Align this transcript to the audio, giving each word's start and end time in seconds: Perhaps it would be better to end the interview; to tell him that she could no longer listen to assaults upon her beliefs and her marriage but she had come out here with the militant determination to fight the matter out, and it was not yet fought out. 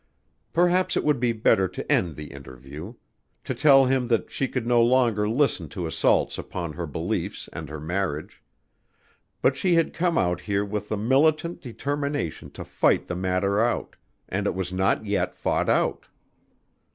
Perhaps 0.51 0.97
it 0.97 1.03
would 1.03 1.19
be 1.19 1.31
better 1.31 1.67
to 1.67 1.91
end 1.91 2.15
the 2.15 2.31
interview; 2.33 2.95
to 3.43 3.53
tell 3.53 3.85
him 3.85 4.07
that 4.07 4.31
she 4.31 4.47
could 4.47 4.65
no 4.65 4.81
longer 4.81 5.29
listen 5.29 5.69
to 5.69 5.85
assaults 5.85 6.39
upon 6.39 6.73
her 6.73 6.87
beliefs 6.87 7.47
and 7.53 7.69
her 7.69 7.79
marriage 7.79 8.41
but 9.43 9.55
she 9.55 9.75
had 9.75 9.93
come 9.93 10.17
out 10.17 10.41
here 10.41 10.65
with 10.65 10.89
the 10.89 10.97
militant 10.97 11.61
determination 11.61 12.49
to 12.49 12.65
fight 12.65 13.05
the 13.05 13.15
matter 13.15 13.61
out, 13.63 13.95
and 14.27 14.47
it 14.47 14.55
was 14.55 14.73
not 14.73 15.05
yet 15.05 15.35
fought 15.35 15.69
out. 15.69 16.07